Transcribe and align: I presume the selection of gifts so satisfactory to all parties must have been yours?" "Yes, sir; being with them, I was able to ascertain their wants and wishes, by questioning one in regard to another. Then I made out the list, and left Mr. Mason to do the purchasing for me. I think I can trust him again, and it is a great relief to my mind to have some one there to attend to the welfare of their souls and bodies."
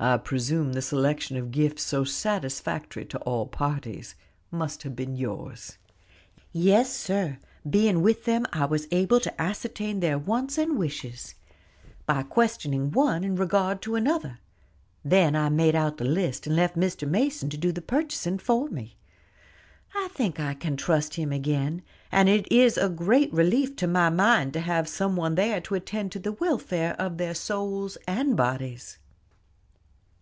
I 0.00 0.16
presume 0.16 0.74
the 0.74 0.80
selection 0.80 1.36
of 1.36 1.50
gifts 1.50 1.82
so 1.82 2.04
satisfactory 2.04 3.04
to 3.06 3.18
all 3.22 3.46
parties 3.48 4.14
must 4.48 4.84
have 4.84 4.94
been 4.94 5.16
yours?" 5.16 5.76
"Yes, 6.52 6.92
sir; 6.96 7.38
being 7.68 8.00
with 8.00 8.24
them, 8.24 8.46
I 8.52 8.64
was 8.66 8.86
able 8.92 9.18
to 9.18 9.42
ascertain 9.42 9.98
their 9.98 10.16
wants 10.16 10.56
and 10.56 10.78
wishes, 10.78 11.34
by 12.06 12.22
questioning 12.22 12.92
one 12.92 13.24
in 13.24 13.34
regard 13.34 13.82
to 13.82 13.96
another. 13.96 14.38
Then 15.04 15.34
I 15.34 15.48
made 15.48 15.74
out 15.74 15.96
the 15.96 16.04
list, 16.04 16.46
and 16.46 16.54
left 16.54 16.76
Mr. 16.76 17.08
Mason 17.08 17.50
to 17.50 17.56
do 17.56 17.72
the 17.72 17.82
purchasing 17.82 18.38
for 18.38 18.68
me. 18.68 18.96
I 19.96 20.10
think 20.12 20.38
I 20.38 20.54
can 20.54 20.76
trust 20.76 21.14
him 21.14 21.32
again, 21.32 21.82
and 22.12 22.28
it 22.28 22.46
is 22.52 22.76
a 22.78 22.88
great 22.88 23.32
relief 23.32 23.74
to 23.74 23.88
my 23.88 24.10
mind 24.10 24.52
to 24.52 24.60
have 24.60 24.86
some 24.88 25.16
one 25.16 25.34
there 25.34 25.60
to 25.62 25.74
attend 25.74 26.12
to 26.12 26.20
the 26.20 26.30
welfare 26.34 26.94
of 27.00 27.18
their 27.18 27.34
souls 27.34 27.98
and 28.06 28.36
bodies." 28.36 28.98